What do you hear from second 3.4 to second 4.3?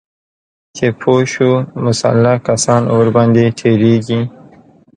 تیریږي